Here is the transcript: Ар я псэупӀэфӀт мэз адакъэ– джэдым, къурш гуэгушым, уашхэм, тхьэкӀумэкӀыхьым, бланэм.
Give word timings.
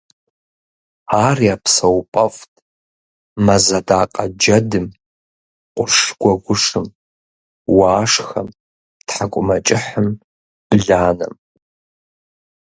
Ар 1.25 1.37
я 1.53 1.55
псэупӀэфӀт 1.63 2.53
мэз 3.45 3.65
адакъэ– 3.79 4.23
джэдым, 4.39 4.85
къурш 5.75 5.97
гуэгушым, 6.21 6.87
уашхэм, 7.77 8.47
тхьэкӀумэкӀыхьым, 9.07 10.07
бланэм. 10.69 11.33